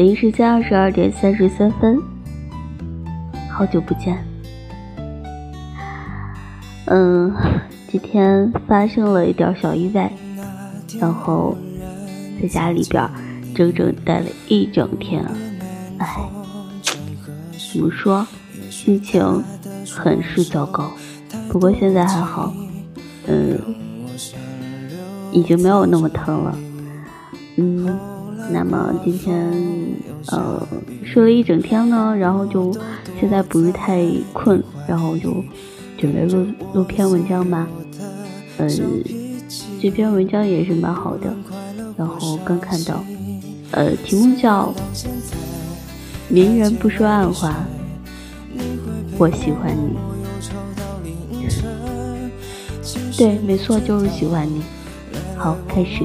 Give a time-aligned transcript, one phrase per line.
[0.00, 2.00] 北京时间二十二点三十三分，
[3.50, 4.16] 好久不见。
[6.86, 7.30] 嗯，
[7.86, 10.10] 今天发生了一点小意外，
[10.98, 11.54] 然后
[12.40, 13.06] 在家里边
[13.54, 15.22] 整整待了一整天。
[15.98, 16.16] 哎，
[17.70, 18.26] 怎么说，
[18.70, 19.44] 心情
[19.86, 20.90] 很是糟糕。
[21.50, 22.54] 不过现在还好，
[23.26, 23.60] 嗯，
[25.30, 26.56] 已经没有那么疼了。
[28.52, 29.50] 那么今天
[30.26, 30.66] 呃
[31.04, 32.72] 睡了一整天呢，然后就
[33.18, 35.42] 现在不是太困，然后就
[35.96, 37.66] 准备录录篇文章吧。
[38.58, 38.68] 嗯，
[39.80, 41.34] 这篇文章也是蛮好的，
[41.96, 43.02] 然后刚看到，
[43.70, 44.74] 呃，题目叫
[46.28, 47.54] 《明人不说暗话》，
[49.18, 49.96] 我喜欢你。
[53.16, 54.62] 对，没错，就是喜欢你。
[55.36, 56.04] 好，开始。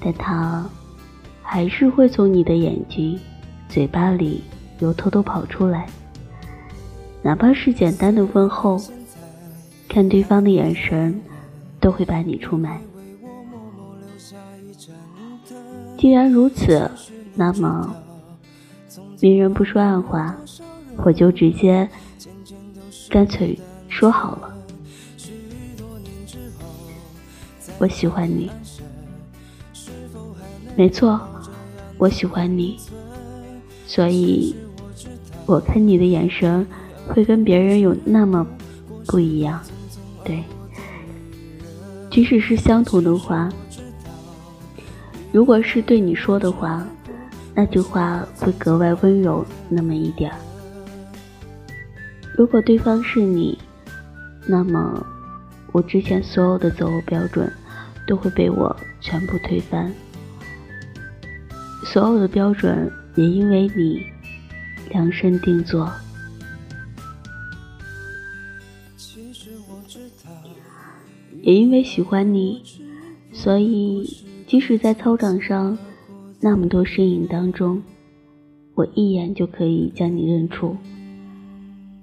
[0.00, 0.64] 但它
[1.42, 3.18] 还是会从你的眼睛、
[3.68, 4.42] 嘴巴里
[4.78, 5.88] 又偷偷跑出来，
[7.22, 8.80] 哪怕是简单的问候，
[9.88, 11.20] 看对方的眼神，
[11.80, 12.80] 都会把你出卖。
[15.96, 16.88] 既然如此，
[17.34, 17.94] 那么
[19.20, 20.36] 明人不说暗话，
[20.98, 21.88] 我就直接
[23.10, 24.54] 干脆说好了。
[27.78, 28.50] 我喜欢你，
[30.78, 31.20] 没错，
[31.98, 32.78] 我喜欢你，
[33.84, 34.54] 所以
[35.44, 36.64] 我看你的眼神
[37.08, 38.46] 会跟别人有那么
[39.08, 39.60] 不一样。
[40.24, 40.44] 对，
[42.12, 43.48] 即使是相同的话。
[45.32, 46.86] 如果是对你说的话，
[47.56, 50.30] 那句话会格外温柔那么一点；
[52.36, 53.58] 如果对方是你，
[54.46, 55.04] 那么
[55.72, 57.52] 我之前所有的择偶标准
[58.06, 59.92] 都会被我全部推翻，
[61.90, 64.04] 所有的标准也因为你
[64.90, 65.90] 量身定做，
[71.40, 72.62] 也因为喜欢你，
[73.32, 74.06] 所以。
[74.46, 75.76] 即使在操场上，
[76.40, 77.82] 那么多身影当中，
[78.74, 80.74] 我一眼就可以将你认出。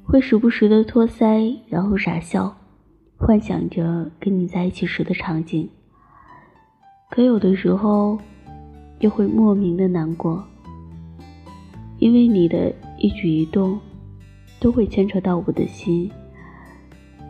[0.04, 2.56] 会时不时的托腮，然后傻笑，
[3.18, 5.68] 幻想着跟你在一起时的场景。
[7.10, 8.20] 可有的时候，
[9.00, 10.44] 又会莫名的难过，
[12.00, 13.80] 因为你的一举一动，
[14.60, 16.10] 都会牵扯到我的心。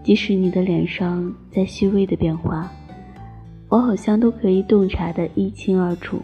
[0.04, 2.72] 即使你的脸上在细微的变化。
[3.68, 6.22] 我好像都可以洞察的一清二楚，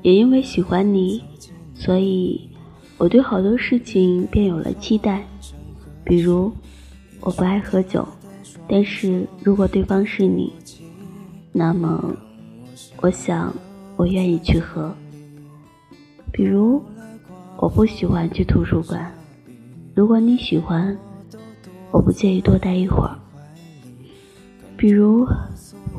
[0.00, 1.20] 也因为喜欢你，
[1.74, 2.48] 所以
[2.96, 5.26] 我对好多事情便有了期待。
[6.04, 6.52] 比如，
[7.20, 8.06] 我不爱喝酒，
[8.68, 10.52] 但是如果对方是你，
[11.56, 12.12] 那么
[13.00, 13.54] 我想
[13.96, 14.92] 我愿意去喝。
[16.32, 16.82] 比如，
[17.56, 19.10] 我不喜欢去图书馆，
[19.94, 20.96] 如果你喜欢。
[21.92, 23.16] 我不介意多待一会儿。
[24.76, 25.24] 比如，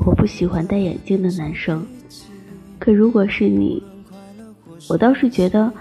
[0.04, 1.86] 我不喜欢戴眼镜的男生，
[2.78, 3.82] 可如果是你，
[4.90, 5.72] 我倒是觉得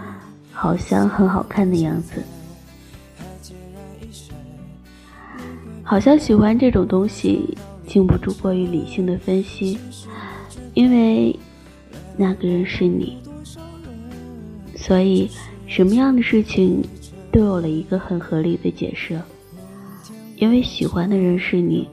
[0.53, 2.23] 好像很好看的样子。
[5.83, 7.57] 好像喜欢这种东西，
[7.87, 9.77] 经不住过于理性的分析，
[10.73, 11.37] 因为
[12.17, 13.17] 那个人是你，
[14.75, 15.29] 所以
[15.67, 16.81] 什么样的事情
[17.31, 19.19] 都有了一个很合理的解释。
[20.37, 21.87] 因为喜欢的人是你，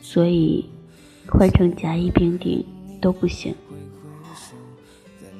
[0.00, 0.64] 所以
[1.28, 2.64] 换成甲乙丙丁
[3.00, 3.54] 都不行。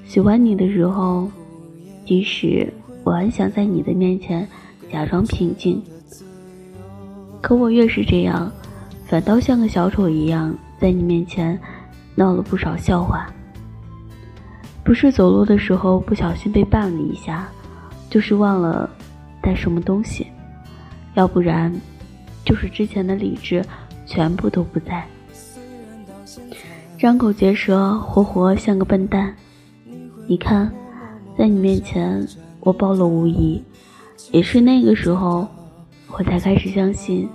[0.05, 1.31] 喜欢你的时候，
[2.05, 2.71] 即使
[3.05, 4.47] 我很想在你的面前
[4.93, 5.83] 假装平静，
[7.41, 8.53] 可我越是这样，
[9.13, 11.61] 反倒像个小丑一样在你面前
[12.15, 13.31] 闹了不少笑话。
[14.83, 17.47] 不是走路的时候不小心被绊了一下，
[18.09, 18.89] 就是忘了
[19.43, 20.29] 带什么东西，
[21.13, 21.71] 要不然。
[22.43, 23.63] 就是之前的理智
[24.07, 25.07] 全部都不在，
[26.99, 29.37] 张口结舌，活活像个笨蛋。
[30.27, 30.73] 你看，
[31.37, 32.27] 在你面前
[32.61, 33.63] 我暴露无遗，
[34.31, 35.47] 也是那个时候，
[36.09, 37.29] 我才开始相信，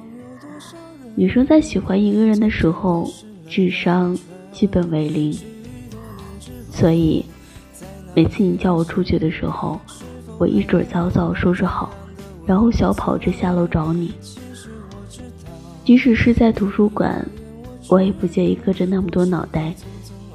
[1.19, 3.11] 女生在喜欢一个人的时候，
[3.49, 4.15] 智商
[4.51, 5.35] 基本为零。
[6.69, 7.25] 所以，
[8.13, 9.81] 每次你叫我出去的时候，
[10.37, 11.91] 我一准早早收拾好，
[12.45, 14.13] 然后小跑着下楼找你。
[15.83, 17.27] 即使是在图书馆，
[17.89, 19.73] 我也不介意搁着那么多脑袋，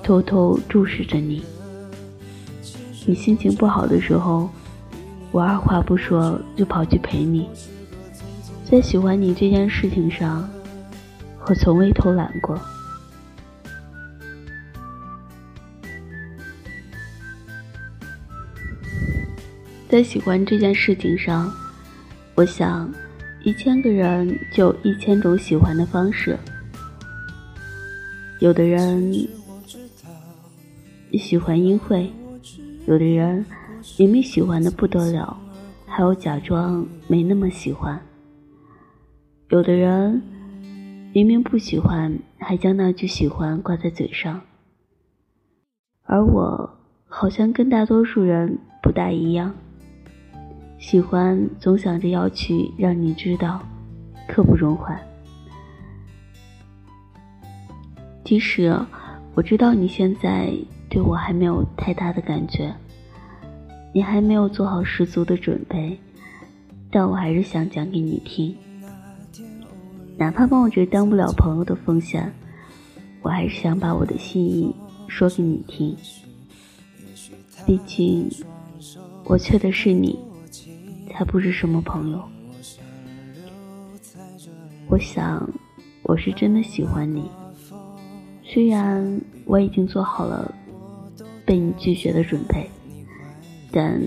[0.02, 1.44] 偷偷注视着你。
[3.06, 4.50] 你心情不好的时候，
[5.31, 7.49] 我二话不说就跑去陪你。
[8.69, 10.49] 在喜欢你这件事情上，
[11.49, 12.59] 我从未偷懒过。
[19.89, 21.53] 在喜欢这件事情上，
[22.35, 22.91] 我想，
[23.43, 26.39] 一千个人就有一千种喜欢的方式。
[28.39, 29.12] 有的人
[31.19, 32.11] 喜欢阴晦，
[32.87, 33.44] 有的人
[33.99, 35.37] 明明喜欢的不得了，
[35.87, 38.00] 还要假装没那么喜欢。
[39.50, 40.23] 有的人
[41.14, 44.41] 明明不喜欢，还将那句喜欢挂在嘴上。
[46.05, 49.55] 而我好像跟大多数人不大一样，
[50.79, 53.61] 喜欢总想着要去让你知道，
[54.26, 54.99] 刻不容缓。
[58.25, 58.75] 即使
[59.35, 60.50] 我知道你现在
[60.88, 62.75] 对我还没有太大的感觉，
[63.93, 65.99] 你还没有做好十足的准备，
[66.91, 68.56] 但我还是想讲给你听。
[70.23, 72.33] 哪怕冒着当不了朋友的风险，
[73.23, 74.73] 我还是想把我的心意
[75.09, 75.97] 说给你听。
[77.67, 78.31] 毕竟，
[79.25, 80.17] 我缺的是你，
[81.11, 82.23] 才不是什么朋友。
[84.87, 85.45] 我想，
[86.05, 87.29] 我是真的喜欢你。
[88.45, 90.55] 虽然我已经做好了
[91.45, 92.71] 被你拒绝的准备，
[93.73, 94.01] 但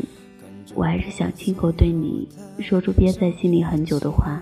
[0.76, 2.26] 我还是想亲口对你
[2.62, 4.42] 说出憋在心里很久的话。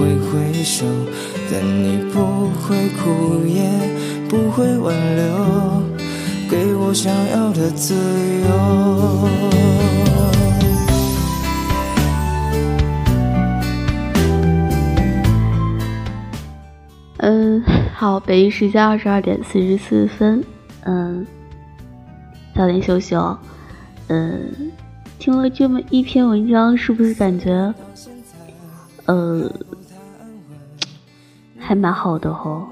[0.00, 0.86] 挥挥手。
[1.52, 3.60] 但你不会哭，也
[4.30, 5.82] 不会挽留，
[6.48, 9.28] 给我想要的自由。
[17.18, 17.62] 嗯，
[17.94, 20.42] 好，北京时间二十二点四十四分，
[20.84, 21.26] 嗯，
[22.54, 23.38] 早点休息哦。
[24.08, 24.72] 嗯，
[25.18, 27.74] 听了这么一篇文章，是不是感觉，
[29.04, 29.52] 呃？
[31.70, 32.66] 还蛮好的吼，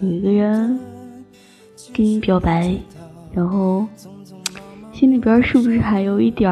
[0.00, 0.80] 有一个人
[1.92, 2.74] 跟你表白，
[3.34, 3.86] 然后
[4.94, 6.50] 心里边是不是还有一点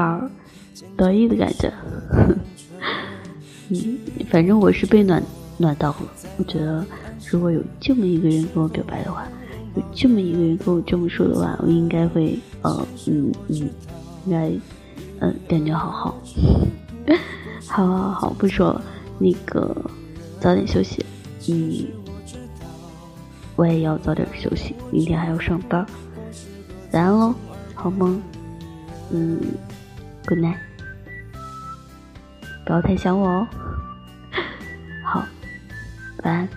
[0.99, 1.73] 得意的感觉？
[3.73, 5.23] 嗯，反正我是被暖
[5.57, 5.97] 暖到了。
[6.37, 6.85] 我觉得
[7.31, 9.25] 如果有这么一个人跟我表白的话，
[9.77, 13.71] 有这么一个人跟我这么说的话，我应该会呃嗯嗯，
[14.27, 14.53] 应该
[15.21, 16.19] 嗯感觉好好。
[17.67, 18.83] 好好好，不说了，
[19.19, 19.75] 那个。
[20.41, 21.05] 早点休息，
[21.49, 21.87] 嗯，
[23.57, 25.85] 我也要早点休息，明天还要上班。
[26.93, 27.35] 晚安喽，
[27.75, 28.21] 好梦，
[29.11, 29.41] 嗯
[30.27, 30.57] ，Good night，
[32.65, 33.49] 不要太想我哦。
[35.05, 35.25] 好，
[36.23, 36.49] 晚安。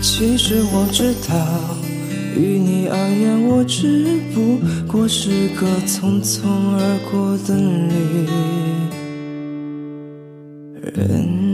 [0.00, 1.85] 其实我知道。
[2.36, 8.26] 于你而言，我只不过是个匆匆而过的旅
[10.82, 11.45] 人。